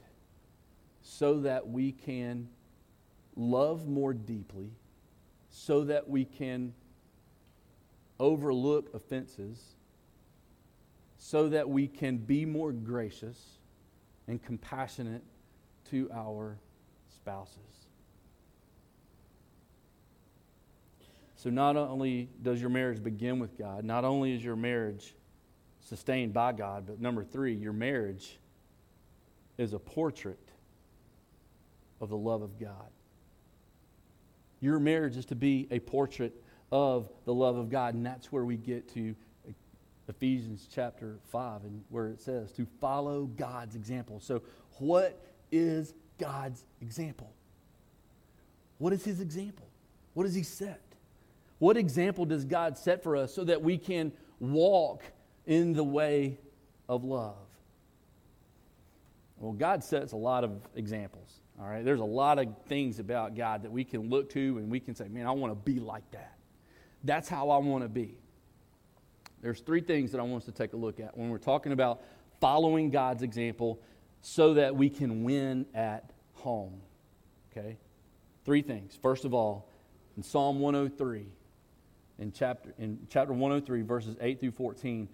[1.03, 2.49] so that we can
[3.37, 4.71] love more deeply,
[5.51, 6.73] so that we can
[8.19, 9.77] overlook offenses,
[11.19, 13.59] so that we can be more gracious
[14.27, 15.23] and compassionate
[15.91, 16.59] to our
[17.15, 17.87] spouses.
[21.37, 25.15] So, not only does your marriage begin with God, not only is your marriage
[25.89, 28.39] sustained by God, but number three, your marriage
[29.57, 30.39] is a portrait
[32.01, 32.91] of the love of God.
[34.61, 36.35] Your marriage is to be a portrait
[36.71, 39.15] of the love of God, and that's where we get to
[40.09, 44.21] Ephesians chapter 5 and where it says to follow God's example.
[44.21, 44.43] So,
[44.79, 47.33] what is God's example?
[48.79, 49.69] What is his example?
[50.15, 50.81] What does he set?
[51.59, 55.03] What example does God set for us so that we can walk
[55.49, 56.39] in the way
[56.89, 57.35] of love?
[59.39, 61.41] Well, God sets a lot of examples.
[61.59, 64.71] All right, there's a lot of things about God that we can look to and
[64.71, 66.37] we can say, man, I want to be like that.
[67.03, 68.19] That's how I want to be.
[69.41, 71.73] There's three things that I want us to take a look at when we're talking
[71.73, 72.03] about
[72.41, 73.81] following God's example
[74.21, 76.81] so that we can win at home.
[77.51, 77.79] Okay?
[78.45, 78.99] Three things.
[79.01, 79.69] First of all,
[80.17, 81.27] in Psalm 103,
[82.19, 85.09] in chapter, in chapter 103, verses 8 through 14,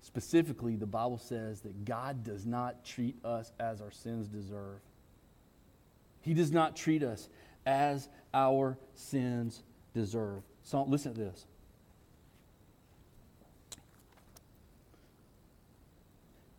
[0.00, 4.80] specifically, the Bible says that God does not treat us as our sins deserve.
[6.20, 7.28] He does not treat us
[7.66, 9.62] as our sins
[9.94, 10.42] deserve.
[10.62, 11.46] So listen to this.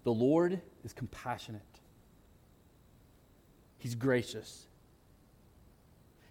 [0.03, 1.61] The Lord is compassionate.
[3.77, 4.65] He's gracious.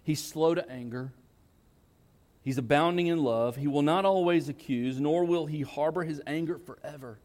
[0.03, 1.13] He's slow to anger.
[2.49, 3.57] He's abounding in love.
[3.57, 7.19] He will not always accuse, nor will he harbor his anger forever.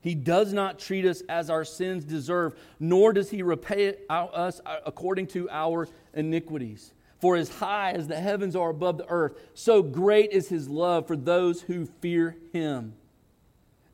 [0.00, 5.28] He does not treat us as our sins deserve, nor does he repay us according
[5.28, 6.94] to our iniquities.
[7.20, 11.06] For as high as the heavens are above the earth, so great is his love
[11.06, 12.94] for those who fear him.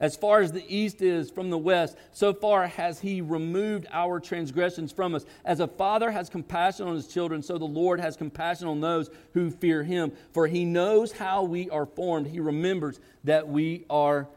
[0.05, 4.21] As far as the east is from the west, so far has he removed our
[4.21, 5.25] transgressions from us.
[5.47, 9.09] As a father has compassion on his children, so the Lord has compassion on those
[9.33, 10.13] who fear him.
[10.33, 14.29] For he knows how we are formed, he remembers that we are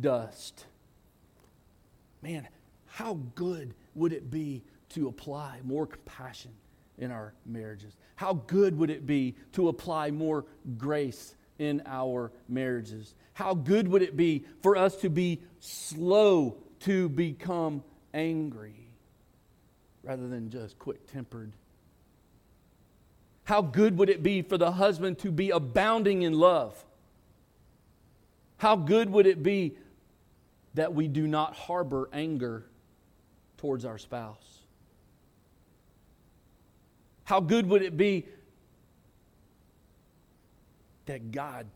[0.00, 0.64] dust.
[2.22, 2.46] Man,
[2.86, 6.52] how good would it be to apply more compassion
[6.98, 7.96] in our marriages?
[8.14, 10.44] How good would it be to apply more
[10.78, 13.14] grace in our marriages?
[13.34, 17.82] How good would it be for us to be slow to become
[18.14, 18.88] angry
[20.02, 21.52] rather than just quick tempered?
[23.44, 26.84] How good would it be for the husband to be abounding in love?
[28.58, 29.76] How good would it be
[30.74, 32.66] that we do not harbor anger
[33.58, 34.60] towards our spouse?
[37.24, 38.26] How good would it be
[41.06, 41.66] that God,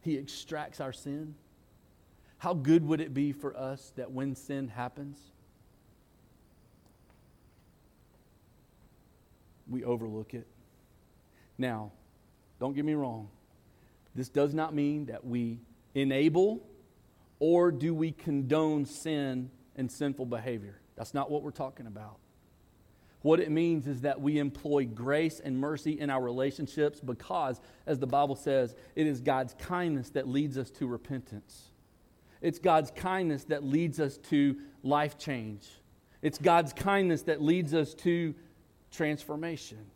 [0.00, 1.34] He extracts our sin?
[2.38, 5.18] How good would it be for us that when sin happens,
[9.68, 10.46] we overlook it?
[11.58, 11.92] Now,
[12.58, 13.28] don't get me wrong.
[14.14, 15.60] This does not mean that we
[15.94, 16.66] enable
[17.38, 20.80] or do we condone sin and sinful behavior?
[20.96, 22.18] That's not what we're talking about.
[23.22, 27.98] What it means is that we employ grace and mercy in our relationships because, as
[27.98, 31.70] the Bible says, it is God's kindness that leads us to repentance.
[32.40, 35.68] It's God's kindness that leads us to life change.
[36.22, 38.34] It's God's kindness that leads us to
[38.90, 39.86] transformation.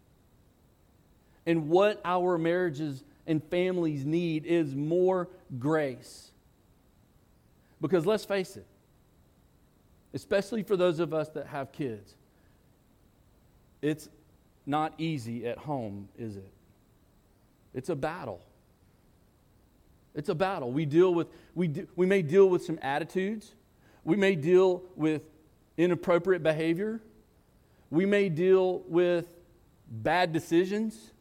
[1.46, 6.30] And what our marriages and families need is more grace.
[7.80, 8.66] Because let's face it,
[10.12, 12.16] especially for those of us that have kids,
[13.84, 14.08] it's
[14.64, 16.50] not easy at home, is it?
[17.74, 18.40] It's a battle.
[20.14, 20.72] It's a battle.
[20.72, 23.54] We deal with we do, we may deal with some attitudes.
[24.02, 25.22] We may deal with
[25.76, 27.02] inappropriate behavior.
[27.90, 29.26] We may deal with
[29.90, 31.12] bad decisions.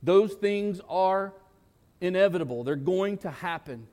[0.00, 1.32] Those things are
[2.00, 2.62] inevitable.
[2.62, 3.88] They're going to happen.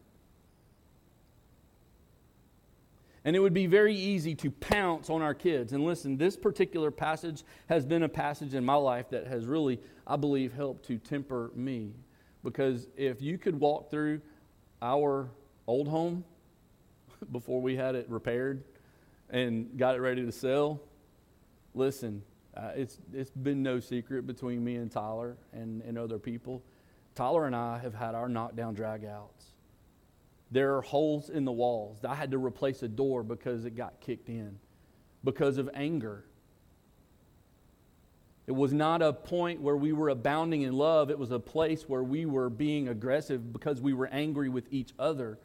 [3.24, 5.74] And it would be very easy to pounce on our kids.
[5.74, 9.80] And listen, this particular passage has been a passage in my life that has really,
[10.07, 11.93] I believe, helped to temper me.
[12.43, 14.22] Because if you could walk through
[14.82, 15.30] our
[15.67, 16.24] old home
[17.32, 18.63] before we had it repaired
[19.30, 20.82] and got it ready to sell,
[21.76, 22.24] listen,
[22.57, 26.63] uh, it's, it's been no secret between me and Tyler and, and other people.
[27.13, 29.53] Tyler and I have had our knockdown dragouts.
[30.51, 32.03] There are holes in the walls.
[32.03, 34.59] I had to replace a door because it got kicked in
[35.23, 36.25] because of anger.
[38.47, 41.09] It was not a point where we were abounding in love.
[41.09, 44.91] It was a place where we were being aggressive because we were angry with each
[44.99, 45.39] other.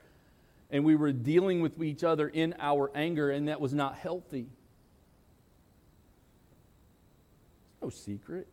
[0.70, 4.48] And we were dealing with each other in our anger, and that was not healthy.
[7.70, 8.48] It's no secret.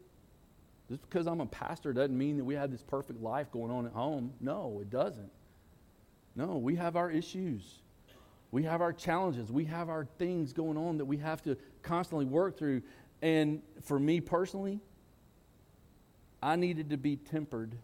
[0.87, 3.87] Just because I'm a pastor doesn't mean that we have this perfect life going on
[3.87, 4.33] at home.
[4.39, 5.31] No, it doesn't.
[6.36, 7.79] No, we have our issues.
[8.51, 9.51] We have our challenges.
[9.51, 12.81] We have our things going on that we have to constantly work through.
[13.21, 14.79] And for me personally,
[16.41, 17.75] I needed to be tempered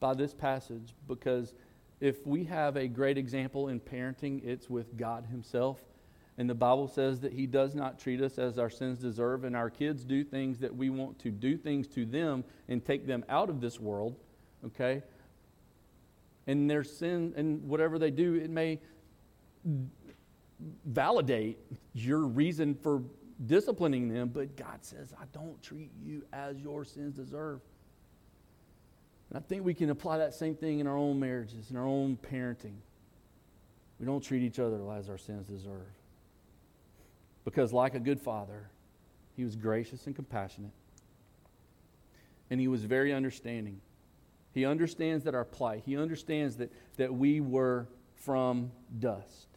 [0.00, 1.54] by this passage because
[2.00, 5.80] if we have a great example in parenting, it's with God Himself.
[6.36, 9.56] And the Bible says that He does not treat us as our sins deserve, and
[9.56, 13.24] our kids do things that we want to do things to them and take them
[13.28, 14.16] out of this world,
[14.66, 15.02] okay?
[16.46, 18.80] And their sin and whatever they do, it may
[20.86, 21.58] validate
[21.94, 23.02] your reason for
[23.46, 27.60] disciplining them, but God says, I don't treat you as your sins deserve.
[29.30, 31.86] And I think we can apply that same thing in our own marriages, in our
[31.86, 32.76] own parenting.
[33.98, 35.88] We don't treat each other as our sins deserve.
[37.44, 38.70] Because, like a good father,
[39.36, 40.70] he was gracious and compassionate,
[42.50, 43.80] and he was very understanding.
[44.54, 45.82] He understands that our plight.
[45.84, 49.48] He understands that, that we were from dust.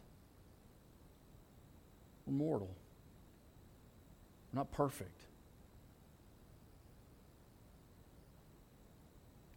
[2.26, 2.74] We're mortal.
[4.52, 5.22] We're not perfect.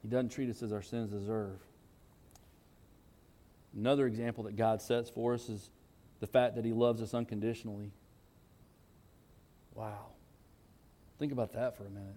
[0.03, 1.59] He doesn't treat us as our sins deserve.
[3.75, 5.71] Another example that God sets for us is
[6.19, 7.91] the fact that He loves us unconditionally.
[9.73, 10.07] Wow.
[11.17, 12.15] Think about that for a minute.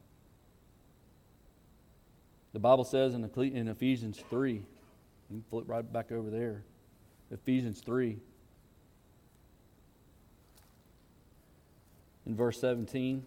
[2.55, 4.63] The Bible says in, Ephesians 3, you
[5.29, 6.63] can flip right back over there.
[7.33, 8.17] Ephesians 3,
[12.27, 13.27] in verse 17.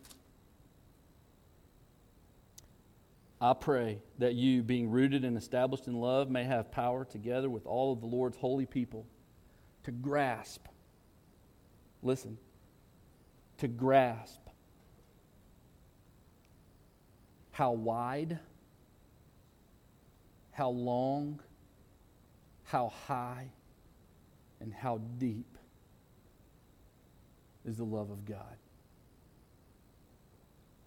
[3.41, 7.65] I pray that you, being rooted and established in love, may have power together with
[7.65, 9.05] all of the Lord's holy people
[9.83, 10.65] to grasp,
[12.01, 12.37] listen,
[13.57, 14.39] to grasp
[17.51, 18.39] how wide
[20.57, 21.39] how long,
[22.63, 23.47] how high,
[24.59, 25.55] and how deep
[27.63, 28.57] is the love of God.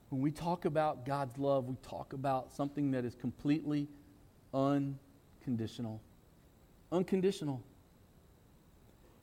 [0.09, 3.87] When we talk about God's love, we talk about something that is completely
[4.53, 6.01] unconditional.
[6.91, 7.63] Unconditional.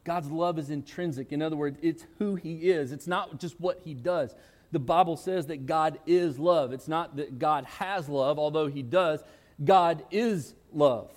[0.05, 1.33] God's love is intrinsic.
[1.33, 4.33] In other words, it's who He is, it's not just what He does.
[4.71, 6.71] The Bible says that God is love.
[6.71, 9.21] It's not that God has love, although He does.
[9.63, 11.11] God is love.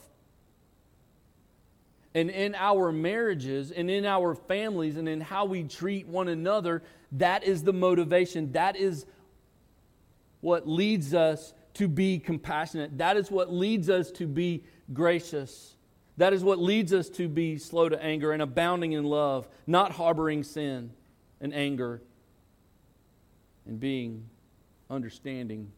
[2.15, 6.83] And in our marriages and in our families and in how we treat one another,
[7.13, 8.53] that is the motivation.
[8.53, 9.07] That is
[10.41, 12.99] what leads us to be compassionate.
[12.99, 15.77] That is what leads us to be gracious.
[16.17, 19.93] That is what leads us to be slow to anger and abounding in love, not
[19.93, 20.91] harboring sin
[21.41, 22.03] and anger,
[23.67, 24.25] and being
[24.91, 25.71] understanding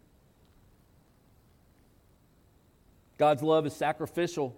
[3.23, 4.53] God's love is sacrificial.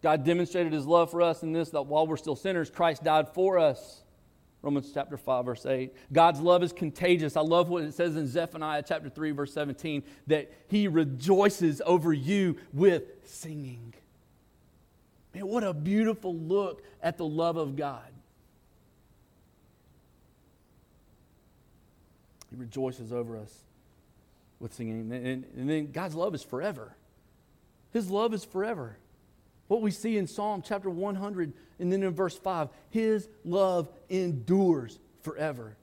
[0.00, 3.30] God demonstrated his love for us in this that while we're still sinners, Christ died
[3.34, 4.04] for us.
[4.62, 5.92] Romans chapter 5, verse 8.
[6.12, 7.36] God's love is contagious.
[7.36, 12.12] I love what it says in Zephaniah chapter 3, verse 17, that he rejoices over
[12.12, 13.94] you with singing.
[15.34, 18.12] Man, what a beautiful look at the love of God.
[22.48, 23.52] He rejoices over us
[24.60, 25.10] with singing.
[25.12, 26.94] And, and then God's love is forever.
[27.96, 28.98] His love is forever.
[29.68, 34.98] What we see in Psalm chapter 100 and then in verse 5, His love endures
[35.22, 35.78] forever.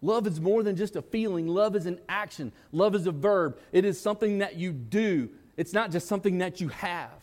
[0.00, 3.58] Love is more than just a feeling, love is an action, love is a verb.
[3.70, 7.20] It is something that you do, it's not just something that you have.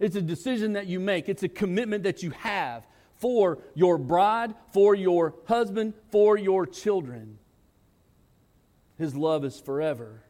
[0.00, 4.54] It's a decision that you make, it's a commitment that you have for your bride,
[4.72, 7.36] for your husband, for your children.
[8.96, 10.23] His love is forever.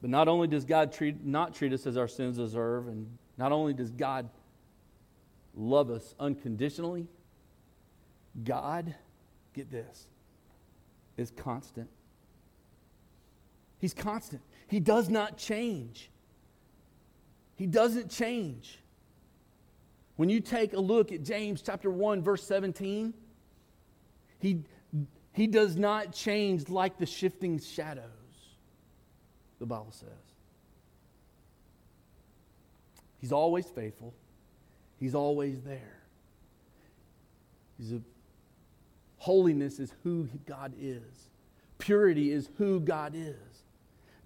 [0.00, 3.06] But not only does God treat, not treat us as our sins deserve, and
[3.38, 4.28] not only does God
[5.54, 7.06] love us unconditionally,
[8.44, 8.94] God,
[9.54, 10.06] get this,
[11.16, 11.88] is constant.
[13.78, 14.42] He's constant.
[14.68, 16.10] He does not change.
[17.54, 18.80] He doesn't change.
[20.16, 23.14] When you take a look at James chapter 1 verse 17,
[24.38, 24.62] he
[25.32, 28.25] he does not change like the shifting shadows.
[29.58, 30.08] The Bible says.
[33.20, 34.14] He's always faithful.
[35.00, 36.02] He's always there.
[37.78, 38.00] He's a
[39.18, 41.30] Holiness is who God is,
[41.78, 43.34] purity is who God is.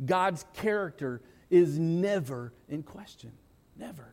[0.05, 3.33] God's character is never in question.
[3.78, 4.12] Never.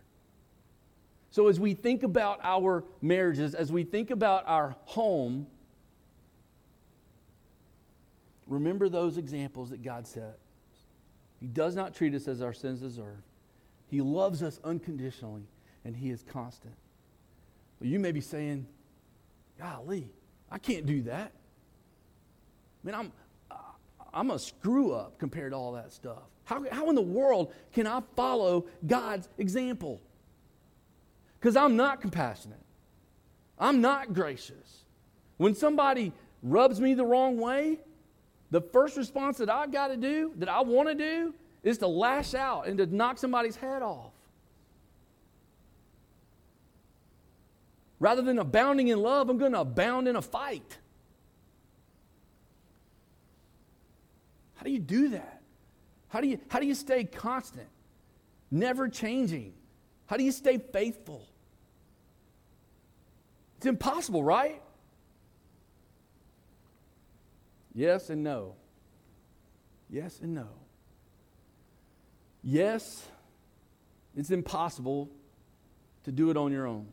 [1.30, 5.48] So, as we think about our marriages, as we think about our home,
[8.48, 10.40] remember those examples that God set.
[11.40, 13.22] He does not treat us as our sins deserve.
[13.88, 15.48] He loves us unconditionally,
[15.86, 16.76] and He is constant.
[17.80, 18.68] Well, you may be saying,
[19.60, 20.10] Golly,
[20.52, 21.32] I can't do that.
[22.84, 23.12] I mean, I'm,
[24.14, 26.24] I'm a screw up compared to all that stuff.
[26.46, 30.02] How, how in the world can I follow God's example?
[31.40, 32.64] Because I'm not compassionate.
[33.60, 34.86] I'm not gracious.
[35.38, 37.80] When somebody rubs me the wrong way,
[38.52, 41.34] the first response that I've got to do, that I want to do,
[41.64, 44.12] is to lash out and to knock somebody's head off.
[48.00, 50.78] Rather than abounding in love, I'm going to abound in a fight.
[54.56, 55.42] How do you do that?
[56.10, 57.68] How do you, how do you stay constant,
[58.50, 59.54] never changing?
[60.06, 61.28] How do you stay faithful?
[63.58, 64.62] It's impossible, right?
[67.78, 68.56] Yes and no.
[69.88, 70.48] Yes and no.
[72.44, 73.06] Yes,
[74.16, 75.12] it's impossible
[76.04, 76.88] to do it on your own.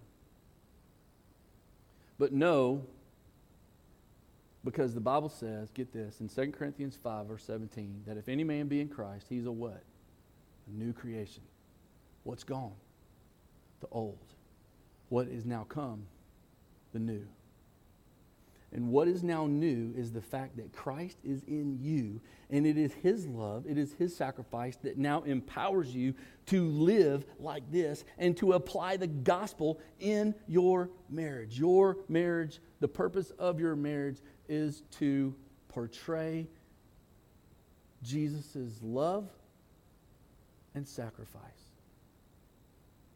[2.19, 2.85] But no,
[4.63, 8.45] because the Bible says, get this, in 2 Corinthians 5, verse 17, that if any
[8.45, 9.83] man be in Christ, he's a what?
[10.67, 11.45] A new creation.
[12.25, 12.75] What's gone?
[13.81, 14.19] The old.
[15.09, 16.05] What is now come?
[16.93, 17.27] The new.
[18.75, 22.21] And what is now new is the fact that Christ is in you,
[22.51, 26.13] and it is His love, it is His sacrifice that now empowers you
[26.47, 31.57] to live like this and to apply the gospel in your marriage.
[31.57, 34.19] Your marriage, the purpose of your marriage
[34.49, 35.33] is to
[35.69, 36.49] portray
[38.03, 39.31] Jesus' love
[40.75, 41.41] and sacrifice.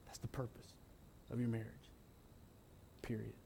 [0.06, 0.74] That's the purpose
[1.32, 1.66] of your marriage.
[3.02, 3.38] Period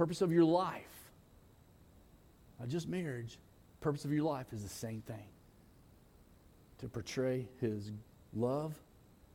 [0.00, 1.10] purpose of your life,
[2.58, 3.36] not just marriage,
[3.82, 5.28] purpose of your life is the same thing
[6.78, 7.92] to portray his
[8.32, 8.72] love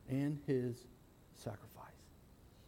[0.09, 0.75] and his
[1.35, 1.74] sacrifice.